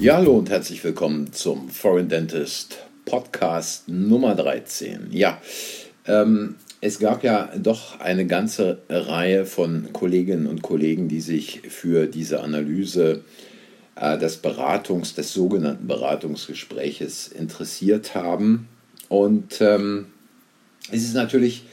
[0.00, 5.08] Ja, hallo und herzlich willkommen zum Foreign Dentist Podcast Nummer 13.
[5.10, 5.42] Ja,
[6.06, 12.06] ähm, es gab ja doch eine ganze Reihe von Kolleginnen und Kollegen, die sich für
[12.06, 13.22] diese Analyse
[13.96, 18.68] äh, des Beratungs, des sogenannten Beratungsgespräches interessiert haben.
[19.08, 20.06] Und ähm,
[20.92, 21.64] es ist natürlich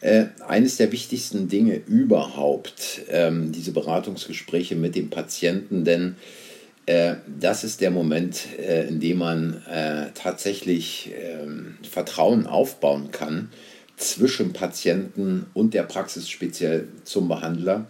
[0.00, 6.51] äh, eines der wichtigsten Dinge überhaupt, ähm, diese Beratungsgespräche mit dem Patienten, denn äh,
[6.86, 13.50] das ist der Moment, äh, in dem man äh, tatsächlich ähm, Vertrauen aufbauen kann
[13.96, 17.86] zwischen Patienten und der Praxis speziell zum Behandler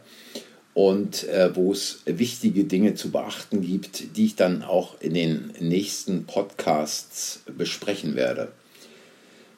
[0.74, 5.52] und äh, wo es wichtige Dinge zu beachten gibt, die ich dann auch in den
[5.58, 8.48] nächsten Podcasts besprechen werde.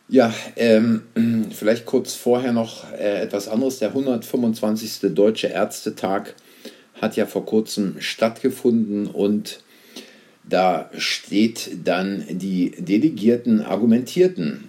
[0.08, 1.02] Ja, ähm,
[1.50, 3.78] vielleicht kurz vorher noch äh, etwas anderes.
[3.78, 5.14] Der 125.
[5.14, 6.34] Deutsche Ärztetag
[7.04, 9.60] hat ja vor kurzem stattgefunden und
[10.42, 14.64] da steht dann, die Delegierten argumentierten.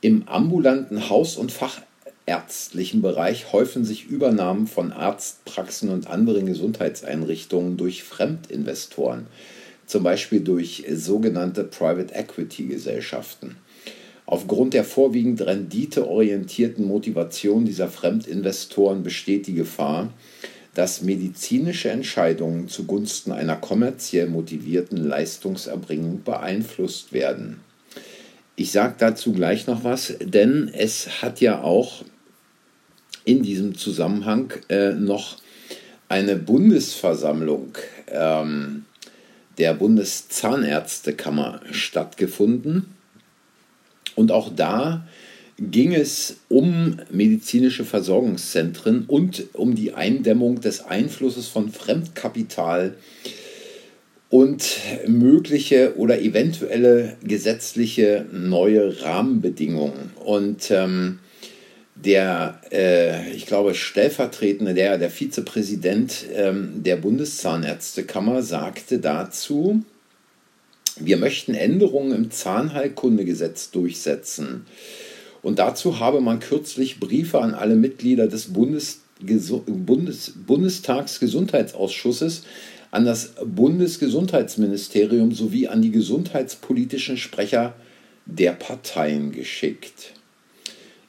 [0.00, 8.02] Im ambulanten Haus- und fachärztlichen Bereich häufen sich Übernahmen von Arztpraxen und anderen Gesundheitseinrichtungen durch
[8.04, 9.26] Fremdinvestoren,
[9.86, 13.56] zum Beispiel durch sogenannte Private Equity Gesellschaften.
[14.26, 20.12] Aufgrund der vorwiegend renditeorientierten Motivation dieser Fremdinvestoren besteht die Gefahr,
[20.76, 27.60] dass medizinische Entscheidungen zugunsten einer kommerziell motivierten Leistungserbringung beeinflusst werden.
[28.56, 32.04] Ich sage dazu gleich noch was, denn es hat ja auch
[33.24, 35.38] in diesem Zusammenhang äh, noch
[36.10, 38.84] eine Bundesversammlung ähm,
[39.56, 42.94] der Bundeszahnärztekammer stattgefunden.
[44.14, 45.08] Und auch da
[45.58, 52.94] ging es um medizinische Versorgungszentren und um die Eindämmung des Einflusses von Fremdkapital
[54.28, 60.10] und mögliche oder eventuelle gesetzliche neue Rahmenbedingungen.
[60.24, 61.20] Und ähm,
[61.94, 69.82] der, äh, ich glaube, stellvertretende, der, der Vizepräsident ähm, der Bundeszahnärztekammer sagte dazu,
[70.98, 74.66] wir möchten Änderungen im Zahnheilkundegesetz durchsetzen.
[75.46, 82.42] Und dazu habe man kürzlich Briefe an alle Mitglieder des Bundes, Bundes, Bundestagsgesundheitsausschusses,
[82.90, 87.74] an das Bundesgesundheitsministerium sowie an die gesundheitspolitischen Sprecher
[88.24, 90.14] der Parteien geschickt.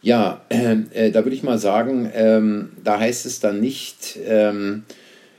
[0.04, 4.84] Ja, äh, äh, da würde ich mal sagen, ähm, da heißt es dann nicht, ähm,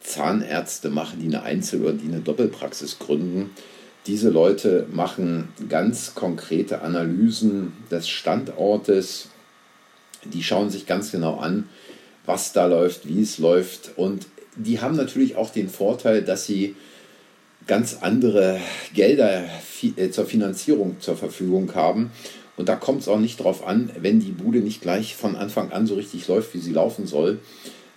[0.01, 3.51] Zahnärzte machen, die eine Einzel- oder die eine Doppelpraxis gründen.
[4.07, 9.29] Diese Leute machen ganz konkrete Analysen des Standortes.
[10.25, 11.69] Die schauen sich ganz genau an,
[12.27, 13.93] was da läuft, wie es läuft.
[13.97, 16.77] Und die haben natürlich auch den Vorteil, dass sie
[17.67, 18.61] ganz andere
[18.93, 19.45] Gelder
[19.97, 22.11] äh, zur Finanzierung zur Verfügung haben.
[22.57, 25.73] Und da kommt es auch nicht darauf an, wenn die Bude nicht gleich von Anfang
[25.73, 27.41] an so richtig läuft, wie sie laufen soll,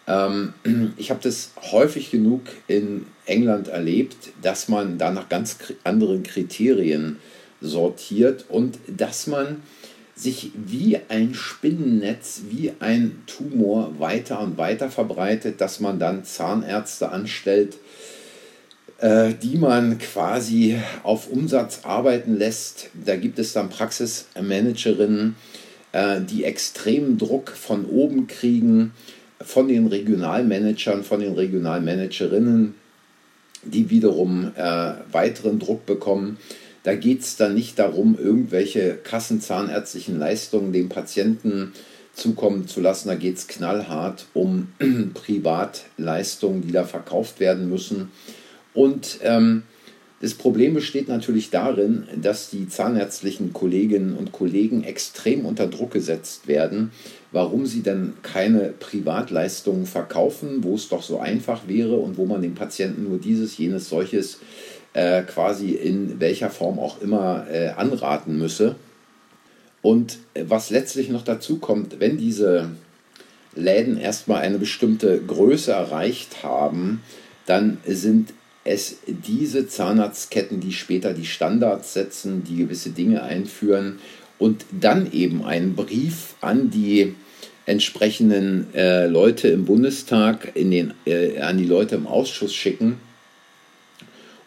[0.07, 0.53] ähm,
[0.97, 7.17] ich habe das häufig genug in England erlebt, dass man da nach ganz anderen Kriterien
[7.61, 9.61] sortiert und dass man
[10.15, 17.11] sich wie ein Spinnennetz, wie ein Tumor weiter und weiter verbreitet, dass man dann Zahnärzte
[17.11, 17.77] anstellt,
[18.97, 22.89] äh, die man quasi auf Umsatz arbeiten lässt.
[23.05, 25.35] Da gibt es dann Praxismanagerinnen,
[25.91, 28.93] äh, die extremen Druck von oben kriegen,
[29.47, 32.75] von den Regionalmanagern, von den Regionalmanagerinnen,
[33.63, 36.37] die wiederum äh, weiteren Druck bekommen.
[36.83, 41.71] Da geht es dann nicht darum, irgendwelche kassenzahnärztlichen Leistungen dem Patienten
[42.13, 43.07] zukommen zu lassen.
[43.07, 44.67] Da geht es knallhart um
[45.13, 48.11] Privatleistungen, die da verkauft werden müssen.
[48.73, 49.63] Und ähm,
[50.19, 56.47] das Problem besteht natürlich darin, dass die zahnärztlichen Kolleginnen und Kollegen extrem unter Druck gesetzt
[56.47, 56.91] werden,
[57.31, 62.41] warum sie denn keine Privatleistungen verkaufen, wo es doch so einfach wäre und wo man
[62.41, 64.39] dem Patienten nur dieses, jenes, solches
[64.93, 68.75] äh, quasi in welcher Form auch immer äh, anraten müsse.
[69.81, 72.69] Und äh, was letztlich noch dazu kommt, wenn diese
[73.55, 77.01] Läden erstmal eine bestimmte Größe erreicht haben,
[77.45, 78.33] dann sind
[78.63, 83.99] es diese Zahnarztketten, die später die Standards setzen, die gewisse Dinge einführen
[84.39, 87.15] und dann eben einen Brief an die
[87.65, 92.97] entsprechenden äh, Leute im Bundestag, in den, äh, an die Leute im Ausschuss schicken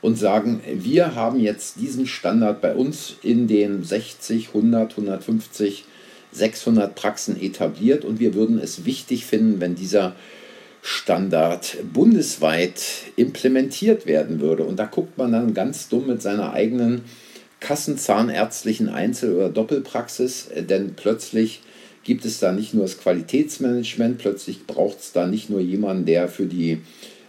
[0.01, 5.85] und sagen, wir haben jetzt diesen Standard bei uns in den 60, 100, 150,
[6.33, 10.15] 600 Praxen etabliert und wir würden es wichtig finden, wenn dieser
[10.83, 12.83] Standard bundesweit
[13.17, 14.65] implementiert werden würde.
[14.65, 17.03] Und da guckt man dann ganz dumm mit seiner eigenen
[17.61, 21.61] kassenzahnärztlichen Einzel- oder Doppelpraxis, denn plötzlich
[22.05, 26.29] gibt es da nicht nur das Qualitätsmanagement, plötzlich braucht es da nicht nur jemanden, der
[26.29, 26.81] für die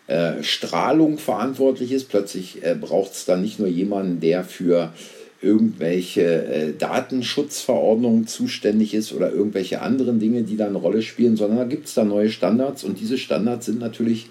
[0.08, 4.94] äh, Strahlung verantwortlich ist, plötzlich äh, braucht es da nicht nur jemanden, der für
[5.42, 11.58] irgendwelche äh, Datenschutzverordnungen zuständig ist oder irgendwelche anderen Dinge, die da eine Rolle spielen, sondern
[11.58, 14.28] da gibt es da neue Standards und diese Standards sind natürlich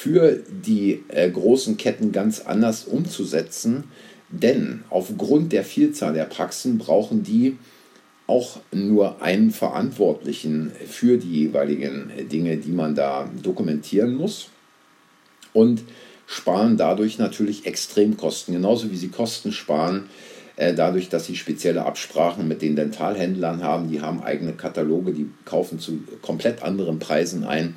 [0.00, 3.84] für die äh, großen Ketten ganz anders umzusetzen,
[4.30, 7.58] denn aufgrund der Vielzahl der Praxen brauchen die
[8.26, 14.48] auch nur einen Verantwortlichen für die jeweiligen Dinge, die man da dokumentieren muss.
[15.52, 15.82] Und
[16.26, 20.04] sparen dadurch natürlich extrem Kosten, genauso wie sie Kosten sparen,
[20.56, 23.90] äh, dadurch, dass sie spezielle Absprachen mit den Dentalhändlern haben.
[23.90, 27.74] Die haben eigene Kataloge, die kaufen zu komplett anderen Preisen ein.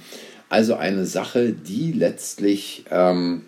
[0.53, 3.41] Also eine Sache, die letztlich ähm,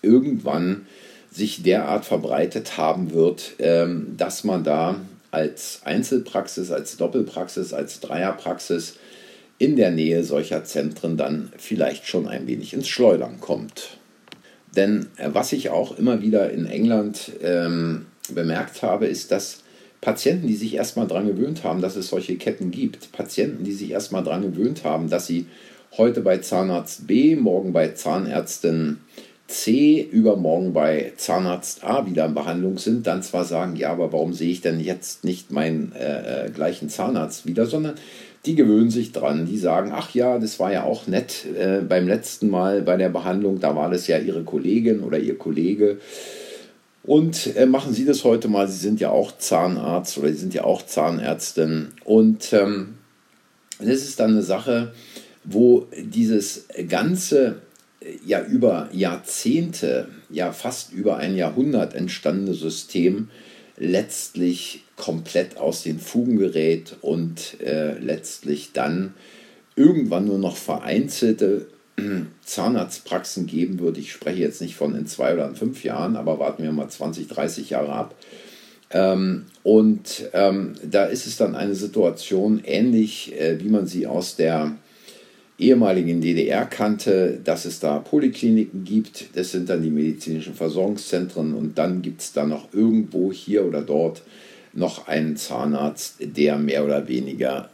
[0.00, 0.86] irgendwann
[1.28, 5.00] sich derart verbreitet haben wird, ähm, dass man da
[5.32, 8.94] als Einzelpraxis, als Doppelpraxis, als Dreierpraxis
[9.58, 13.98] in der Nähe solcher Zentren dann vielleicht schon ein wenig ins Schleudern kommt.
[14.76, 19.64] Denn äh, was ich auch immer wieder in England ähm, bemerkt habe, ist, dass
[20.00, 23.90] Patienten, die sich erstmal daran gewöhnt haben, dass es solche Ketten gibt, Patienten, die sich
[23.90, 25.46] erstmal daran gewöhnt haben, dass sie
[25.96, 28.98] heute bei Zahnarzt B, morgen bei Zahnärztin
[29.46, 34.34] C, übermorgen bei Zahnarzt A wieder in Behandlung sind, dann zwar sagen, ja, aber warum
[34.34, 37.94] sehe ich denn jetzt nicht meinen äh, äh gleichen Zahnarzt wieder, sondern
[38.46, 39.46] die gewöhnen sich dran.
[39.46, 43.08] Die sagen, ach ja, das war ja auch nett äh, beim letzten Mal bei der
[43.08, 45.98] Behandlung, da war das ja Ihre Kollegin oder Ihr Kollege.
[47.04, 50.54] Und äh, machen Sie das heute mal, Sie sind ja auch Zahnarzt oder Sie sind
[50.54, 51.88] ja auch Zahnärztin.
[52.04, 52.98] Und ähm,
[53.78, 54.92] das ist dann eine Sache,
[55.50, 57.62] wo dieses ganze
[58.24, 63.28] ja über Jahrzehnte, ja fast über ein Jahrhundert entstandene System
[63.76, 69.14] letztlich komplett aus den Fugen gerät und äh, letztlich dann
[69.76, 72.02] irgendwann nur noch vereinzelte äh,
[72.44, 73.98] Zahnarztpraxen geben wird.
[73.98, 76.88] Ich spreche jetzt nicht von in zwei oder in fünf Jahren, aber warten wir mal
[76.88, 78.14] 20, 30 Jahre ab.
[78.90, 84.34] Ähm, und ähm, da ist es dann eine Situation ähnlich, äh, wie man sie aus
[84.34, 84.74] der
[85.58, 89.36] ehemaligen DDR kannte, dass es da Polikliniken gibt.
[89.36, 93.82] Das sind dann die medizinischen Versorgungszentren und dann gibt es da noch irgendwo hier oder
[93.82, 94.22] dort
[94.72, 97.70] noch einen Zahnarzt, der mehr oder weniger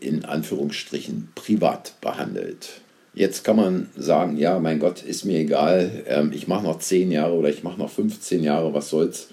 [0.00, 2.80] in Anführungsstrichen privat behandelt.
[3.14, 7.10] Jetzt kann man sagen, ja, mein Gott, ist mir egal, ähm, ich mache noch 10
[7.10, 9.28] Jahre oder ich mache noch 15 Jahre, was soll's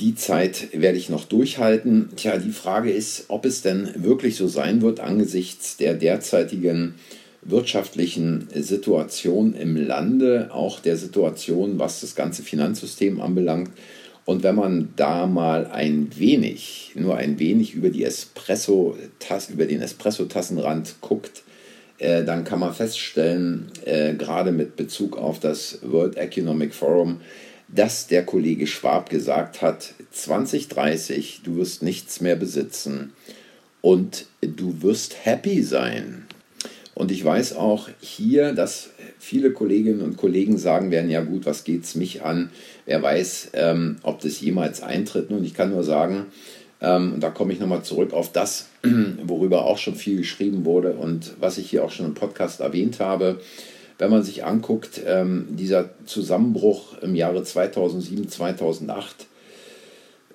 [0.00, 2.08] die Zeit werde ich noch durchhalten.
[2.16, 6.94] Tja, die Frage ist, ob es denn wirklich so sein wird angesichts der derzeitigen
[7.42, 13.70] wirtschaftlichen Situation im Lande, auch der Situation, was das ganze Finanzsystem anbelangt.
[14.24, 18.96] Und wenn man da mal ein wenig, nur ein wenig über, die Espresso
[19.52, 21.42] über den Espresso-Tassenrand guckt,
[21.98, 27.20] äh, dann kann man feststellen, äh, gerade mit Bezug auf das World Economic Forum,
[27.74, 33.12] dass der Kollege Schwab gesagt hat, 2030, du wirst nichts mehr besitzen
[33.80, 36.26] und du wirst happy sein.
[36.94, 41.64] Und ich weiß auch hier, dass viele Kolleginnen und Kollegen sagen werden, ja gut, was
[41.64, 42.50] geht es mich an?
[42.84, 45.30] Wer weiß, ähm, ob das jemals eintritt.
[45.30, 46.26] Und ich kann nur sagen,
[46.82, 48.68] ähm, und da komme ich nochmal zurück auf das,
[49.24, 53.00] worüber auch schon viel geschrieben wurde und was ich hier auch schon im Podcast erwähnt
[53.00, 53.40] habe.
[54.00, 59.26] Wenn man sich anguckt, ähm, dieser Zusammenbruch im Jahre 2007, 2008,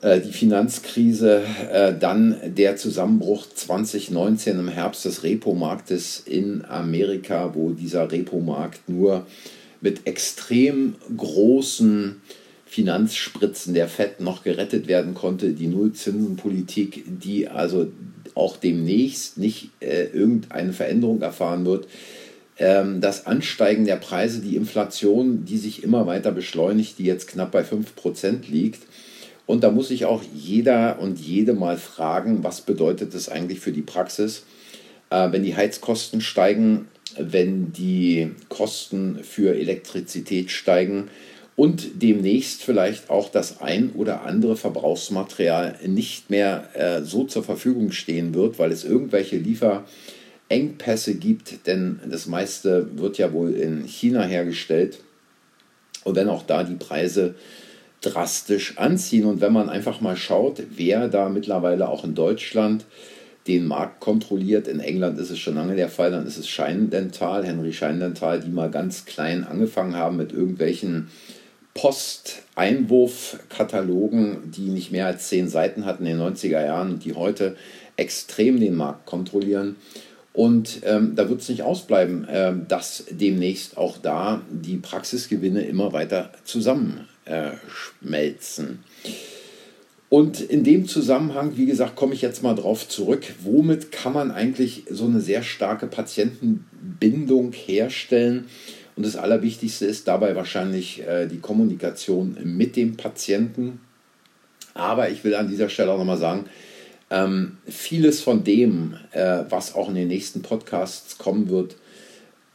[0.02, 1.42] äh, die Finanzkrise,
[1.72, 9.26] äh, dann der Zusammenbruch 2019 im Herbst des Repo-Marktes in Amerika, wo dieser Repo-Markt nur
[9.82, 12.22] mit extrem großen
[12.68, 17.88] Finanzspritzen der FED noch gerettet werden konnte, die Nullzinsenpolitik, die also
[18.36, 21.88] auch demnächst nicht äh, irgendeine Veränderung erfahren wird,
[22.58, 27.64] das Ansteigen der Preise, die Inflation, die sich immer weiter beschleunigt, die jetzt knapp bei
[27.64, 28.80] 5% liegt,
[29.46, 33.72] und da muss sich auch jeder und jede mal fragen, was bedeutet das eigentlich für
[33.72, 34.44] die Praxis,
[35.10, 41.10] äh, wenn die Heizkosten steigen, wenn die Kosten für Elektrizität steigen
[41.56, 47.92] und demnächst vielleicht auch das ein oder andere Verbrauchsmaterial nicht mehr äh, so zur Verfügung
[47.92, 49.38] stehen wird, weil es irgendwelche
[50.50, 55.00] Lieferengpässe gibt, denn das meiste wird ja wohl in China hergestellt.
[56.04, 57.36] Und wenn auch da die Preise
[58.06, 59.26] drastisch anziehen.
[59.26, 62.86] Und wenn man einfach mal schaut, wer da mittlerweile auch in Deutschland
[63.48, 67.46] den Markt kontrolliert, in England ist es schon lange der Fall, dann ist es Scheindental,
[67.46, 71.10] Henry Scheindental, die mal ganz klein angefangen haben mit irgendwelchen
[71.76, 77.56] Posteinwurfkatalogen, die nicht mehr als zehn Seiten hatten in den 90er Jahren und die heute
[77.98, 79.76] extrem den Markt kontrollieren.
[80.36, 85.94] Und ähm, da wird es nicht ausbleiben, äh, dass demnächst auch da die Praxisgewinne immer
[85.94, 87.08] weiter zusammen
[87.68, 88.84] schmelzen.
[90.10, 94.32] Und in dem Zusammenhang, wie gesagt, komme ich jetzt mal drauf zurück, womit kann man
[94.32, 98.46] eigentlich so eine sehr starke Patientenbindung herstellen?
[98.96, 103.82] Und das Allerwichtigste ist dabei wahrscheinlich äh, die Kommunikation mit dem Patienten.
[104.74, 106.46] Aber ich will an dieser Stelle auch nochmal sagen,
[107.10, 111.76] ähm, vieles von dem, äh, was auch in den nächsten Podcasts kommen wird,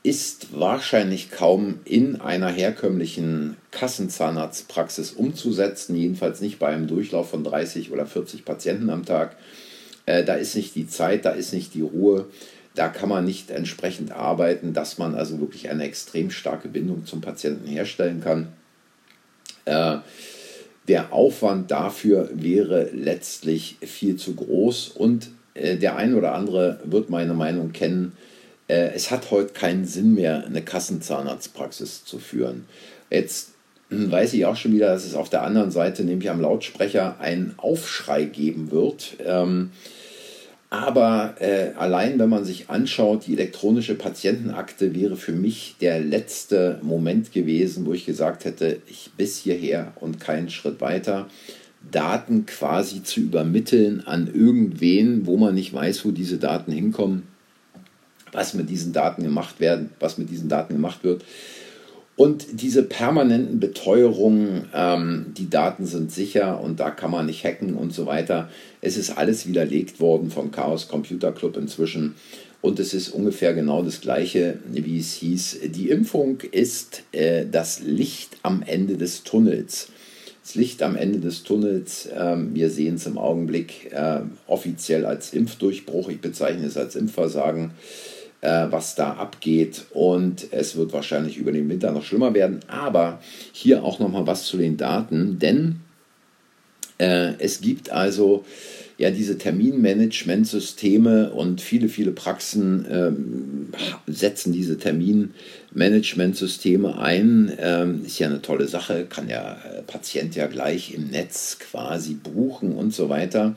[0.02, 7.90] ist wahrscheinlich kaum in einer herkömmlichen Kassenzahnarztpraxis umzusetzen, jedenfalls nicht bei einem Durchlauf von 30
[7.92, 9.37] oder 40 Patienten am Tag.
[10.07, 12.26] Äh, da ist nicht die Zeit, da ist nicht die Ruhe,
[12.75, 17.21] da kann man nicht entsprechend arbeiten, dass man also wirklich eine extrem starke Bindung zum
[17.21, 18.49] Patienten herstellen kann.
[19.66, 19.99] Äh,
[20.88, 27.10] der Aufwand dafür wäre letztlich viel zu groß und äh, der ein oder andere wird
[27.10, 28.12] meine Meinung kennen,
[28.68, 32.66] äh, es hat heute keinen Sinn mehr, eine Kassenzahnarztpraxis zu führen.
[33.10, 33.50] Jetzt
[33.90, 37.20] hm, weiß ich auch schon wieder, dass es auf der anderen Seite, nämlich am Lautsprecher,
[37.20, 39.16] einen Aufschrei geben wird.
[39.25, 39.72] Ähm,
[40.70, 46.78] aber äh, allein, wenn man sich anschaut, die elektronische Patientenakte wäre für mich der letzte
[46.82, 51.28] Moment gewesen, wo ich gesagt hätte, ich bis hierher und keinen Schritt weiter.
[51.90, 57.24] Daten quasi zu übermitteln an irgendwen, wo man nicht weiß, wo diese Daten hinkommen
[58.32, 61.24] was mit diesen Daten gemacht werden, was mit diesen Daten gemacht wird.
[62.20, 67.74] Und diese permanenten Beteuerungen, ähm, die Daten sind sicher und da kann man nicht hacken
[67.74, 68.50] und so weiter.
[68.82, 72.16] Es ist alles widerlegt worden vom Chaos Computer Club inzwischen.
[72.60, 75.60] Und es ist ungefähr genau das gleiche, wie es hieß.
[75.74, 79.88] Die Impfung ist äh, das Licht am Ende des Tunnels.
[80.42, 85.32] Das Licht am Ende des Tunnels, äh, wir sehen es im Augenblick äh, offiziell als
[85.32, 86.10] Impfdurchbruch.
[86.10, 87.70] Ich bezeichne es als Impfversagen
[88.42, 89.87] was da abgeht.
[89.90, 92.61] Und es wird wahrscheinlich über den Winter noch schlimmer werden.
[92.68, 93.20] Aber
[93.52, 95.80] hier auch nochmal was zu den Daten, denn
[97.00, 98.44] äh, es gibt also
[98.99, 103.68] ja diese Terminmanagementsysteme und viele, viele Praxen ähm,
[104.06, 107.56] setzen diese Terminmanagementsysteme ein.
[107.59, 112.12] Ähm, ist ja eine tolle Sache, kann der äh, Patient ja gleich im Netz quasi
[112.12, 113.56] buchen und so weiter.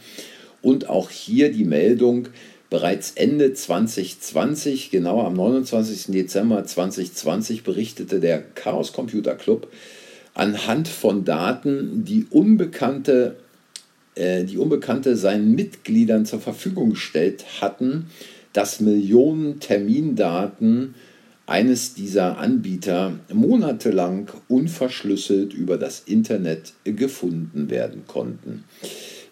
[0.61, 2.29] Und auch hier die Meldung,
[2.73, 6.05] Bereits Ende 2020, genau am 29.
[6.07, 9.71] Dezember 2020, berichtete der Chaos Computer Club
[10.33, 13.35] anhand von Daten, die Unbekannte,
[14.15, 18.07] äh, die Unbekannte seinen Mitgliedern zur Verfügung gestellt hatten,
[18.53, 20.95] dass Millionen Termindaten
[21.45, 28.63] eines dieser Anbieter monatelang unverschlüsselt über das Internet gefunden werden konnten.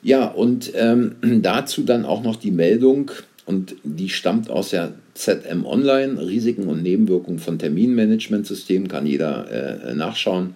[0.03, 3.11] Ja, und ähm, dazu dann auch noch die Meldung,
[3.45, 9.93] und die stammt aus der ZM Online, Risiken und Nebenwirkungen von Terminmanagementsystemen, kann jeder äh,
[9.95, 10.53] nachschauen.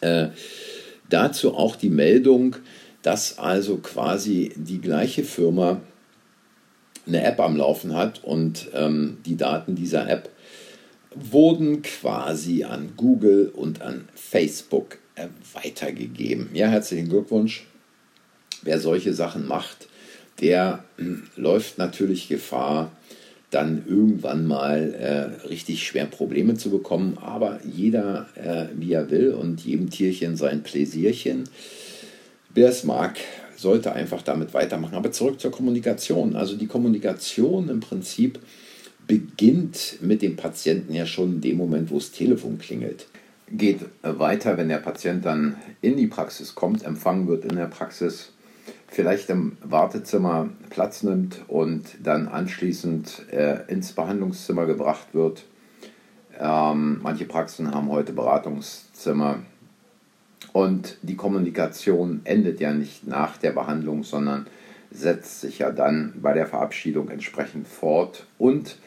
[0.00, 0.28] Äh,
[1.08, 2.56] dazu auch die Meldung,
[3.02, 5.80] dass also quasi die gleiche Firma
[7.06, 10.30] eine App am Laufen hat und ähm, die Daten dieser App
[11.14, 16.50] wurden quasi an Google und an Facebook äh, weitergegeben.
[16.52, 17.66] Ja, herzlichen Glückwunsch.
[18.62, 19.88] Wer solche Sachen macht,
[20.40, 21.04] der äh,
[21.36, 22.92] läuft natürlich Gefahr,
[23.50, 27.16] dann irgendwann mal äh, richtig schwer Probleme zu bekommen.
[27.20, 31.44] Aber jeder, äh, wie er will und jedem Tierchen sein Pläsierchen.
[32.54, 33.16] Wer es mag,
[33.56, 34.94] sollte einfach damit weitermachen.
[34.94, 36.36] Aber zurück zur Kommunikation.
[36.36, 38.38] Also die Kommunikation im Prinzip
[39.06, 43.06] beginnt mit dem Patienten ja schon in dem Moment, wo das Telefon klingelt.
[43.50, 48.32] Geht weiter, wenn der Patient dann in die Praxis kommt, empfangen wird in der Praxis,
[48.88, 55.44] vielleicht im Wartezimmer Platz nimmt und dann anschließend äh, ins Behandlungszimmer gebracht wird.
[56.38, 59.40] Ähm, manche Praxen haben heute Beratungszimmer.
[60.52, 64.46] Und die Kommunikation endet ja nicht nach der Behandlung, sondern
[64.90, 68.78] setzt sich ja dann bei der Verabschiedung entsprechend fort und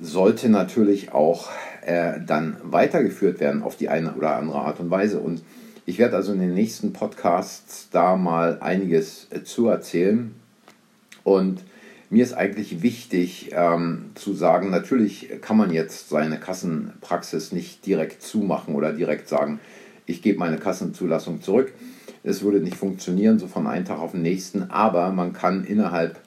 [0.00, 1.48] sollte natürlich auch
[1.84, 5.18] äh, dann weitergeführt werden auf die eine oder andere Art und Weise.
[5.18, 5.42] Und
[5.88, 10.34] ich werde also in den nächsten Podcasts da mal einiges äh, zu erzählen.
[11.24, 11.64] Und
[12.10, 18.22] mir ist eigentlich wichtig ähm, zu sagen, natürlich kann man jetzt seine Kassenpraxis nicht direkt
[18.22, 19.60] zumachen oder direkt sagen,
[20.04, 21.72] ich gebe meine Kassenzulassung zurück.
[22.22, 26.20] Es würde nicht funktionieren, so von einem Tag auf den nächsten, aber man kann innerhalb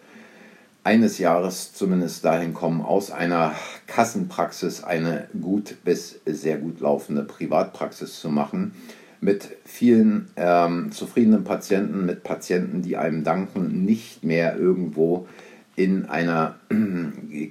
[0.84, 3.54] eines Jahres zumindest dahin kommen, aus einer
[3.86, 8.74] Kassenpraxis eine gut bis sehr gut laufende Privatpraxis zu machen.
[9.22, 15.28] Mit vielen ähm, zufriedenen Patienten, mit Patienten, die einem danken, nicht mehr irgendwo
[15.76, 16.56] in einer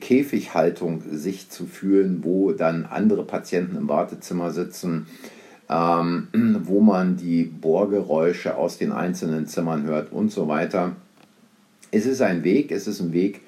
[0.00, 5.06] Käfighaltung sich zu fühlen, wo dann andere Patienten im Wartezimmer sitzen,
[5.68, 6.28] ähm,
[6.64, 10.96] wo man die Bohrgeräusche aus den einzelnen Zimmern hört und so weiter.
[11.90, 13.40] Es ist ein Weg, es ist ein Weg,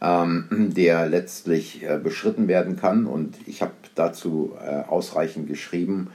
[0.00, 6.08] ähm, der letztlich äh, beschritten werden kann und ich habe dazu äh, ausreichend geschrieben.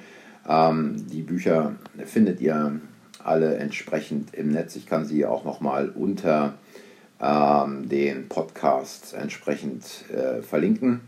[0.50, 2.82] Ähm, die Bücher findet ihr
[3.24, 4.76] alle entsprechend im Netz.
[4.76, 6.56] Ich kann sie auch nochmal unter
[7.22, 11.02] ähm, den Podcasts entsprechend äh, verlinken.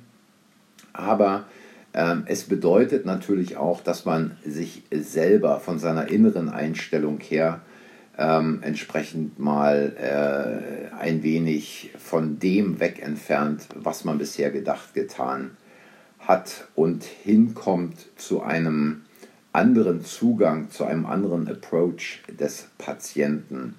[0.94, 1.46] Aber
[1.94, 7.62] ähm, es bedeutet natürlich auch, dass man sich selber von seiner inneren Einstellung her
[8.18, 15.52] ähm, entsprechend mal äh, ein wenig von dem weg entfernt, was man bisher gedacht, getan
[16.20, 19.02] hat und hinkommt zu einem
[19.54, 23.76] anderen Zugang, zu einem anderen Approach des Patienten.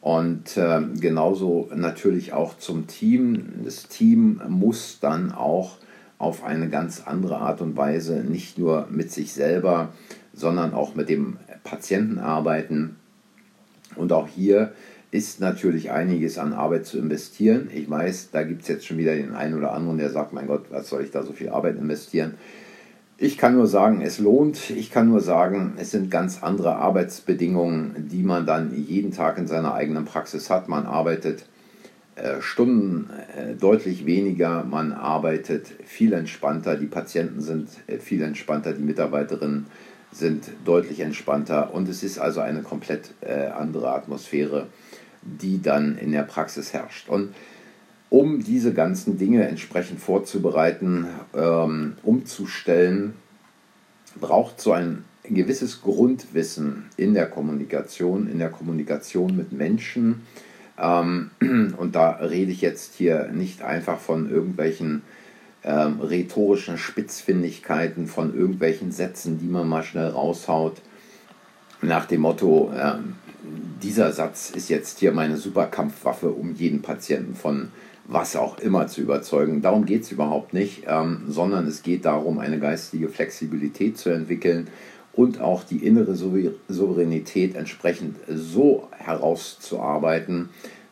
[0.00, 3.62] Und äh, genauso natürlich auch zum Team.
[3.64, 5.78] Das Team muss dann auch
[6.18, 9.92] auf eine ganz andere Art und Weise nicht nur mit sich selber,
[10.32, 12.96] sondern auch mit dem Patienten arbeiten.
[13.96, 14.72] Und auch hier
[15.10, 17.70] ist natürlich einiges an Arbeit zu investieren.
[17.74, 20.46] Ich weiß, da gibt es jetzt schon wieder den einen oder anderen, der sagt, mein
[20.46, 22.34] Gott, was soll ich da so viel Arbeit investieren?
[23.18, 24.68] Ich kann nur sagen, es lohnt.
[24.68, 29.46] Ich kann nur sagen, es sind ganz andere Arbeitsbedingungen, die man dann jeden Tag in
[29.46, 30.68] seiner eigenen Praxis hat.
[30.68, 31.46] Man arbeitet
[32.16, 38.72] äh, Stunden äh, deutlich weniger, man arbeitet viel entspannter, die Patienten sind äh, viel entspannter,
[38.72, 39.66] die Mitarbeiterinnen
[40.12, 43.10] sind deutlich entspannter und es ist also eine komplett
[43.54, 44.68] andere Atmosphäre,
[45.20, 47.10] die dann in der Praxis herrscht.
[47.10, 47.34] Und
[48.10, 53.14] um diese ganzen Dinge entsprechend vorzubereiten, ähm, umzustellen,
[54.20, 60.22] braucht so ein gewisses Grundwissen in der Kommunikation, in der Kommunikation mit Menschen,
[60.78, 61.30] ähm,
[61.76, 65.02] und da rede ich jetzt hier nicht einfach von irgendwelchen
[65.64, 70.80] ähm, rhetorischen Spitzfindigkeiten, von irgendwelchen Sätzen, die man mal schnell raushaut,
[71.82, 73.16] nach dem Motto, ähm,
[73.82, 77.70] dieser Satz ist jetzt hier meine Superkampfwaffe, um jeden Patienten von
[78.08, 79.62] was auch immer zu überzeugen.
[79.62, 84.68] Darum geht es überhaupt nicht, ähm, sondern es geht darum, eine geistige Flexibilität zu entwickeln
[85.12, 90.50] und auch die innere Souveränität entsprechend so herauszuarbeiten,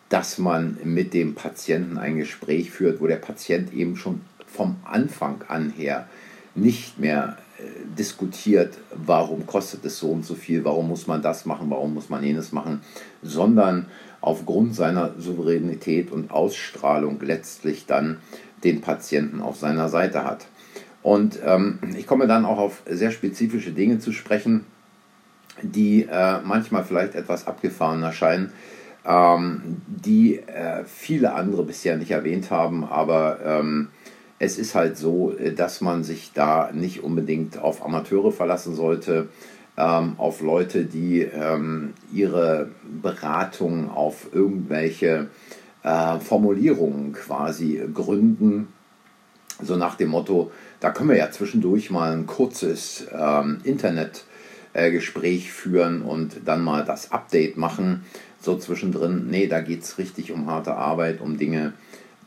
[0.09, 5.43] dass man mit dem Patienten ein Gespräch führt, wo der Patient eben schon vom Anfang
[5.49, 6.09] an her
[6.55, 7.63] nicht mehr äh,
[7.99, 12.09] diskutiert, warum kostet es so und so viel, warum muss man das machen, warum muss
[12.09, 12.81] man jenes machen,
[13.23, 13.87] sondern
[14.25, 18.19] aufgrund seiner Souveränität und Ausstrahlung letztlich dann
[18.65, 20.47] den Patienten auf seiner Seite hat.
[21.03, 24.65] Und ähm, ich komme dann auch auf sehr spezifische Dinge zu sprechen,
[25.63, 28.53] die äh, manchmal vielleicht etwas abgefahren erscheinen,
[29.05, 33.89] ähm, die äh, viele andere bisher nicht erwähnt haben, aber ähm,
[34.39, 39.29] es ist halt so, äh, dass man sich da nicht unbedingt auf Amateure verlassen sollte,
[39.77, 42.71] ähm, auf Leute, die ähm, ihre
[43.03, 45.29] Beratung auf irgendwelche
[45.83, 48.69] äh, Formulierungen quasi gründen,
[49.63, 55.51] so nach dem Motto, da können wir ja zwischendurch mal ein kurzes ähm, Internetgespräch äh,
[55.51, 58.05] führen und dann mal das Update machen,
[58.41, 59.29] so zwischendrin.
[59.31, 61.73] Nee, da geht es richtig um harte Arbeit, um Dinge,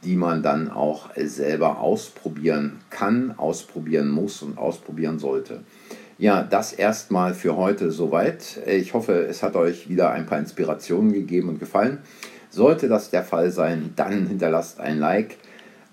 [0.04, 5.62] die man dann auch selber ausprobieren kann, ausprobieren muss und ausprobieren sollte.
[6.19, 8.60] Ja, das erstmal für heute soweit.
[8.65, 11.99] Ich hoffe, es hat euch wieder ein paar Inspirationen gegeben und gefallen.
[12.49, 15.38] Sollte das der Fall sein, dann hinterlasst ein Like.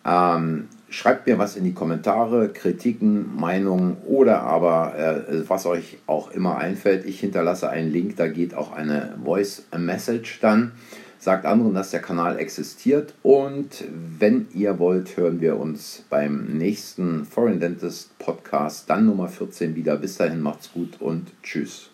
[0.06, 6.30] Ähm, schreibt mir was in die Kommentare, Kritiken, Meinungen oder aber äh, was euch auch
[6.30, 7.04] immer einfällt.
[7.04, 10.72] Ich hinterlasse einen Link, da geht auch eine Voice Message dann.
[11.18, 13.84] Sagt anderen, dass der Kanal existiert und
[14.18, 19.96] wenn ihr wollt, hören wir uns beim nächsten Foreign Dentist Podcast, dann Nummer 14 wieder.
[19.96, 21.90] Bis dahin macht's gut und tschüss.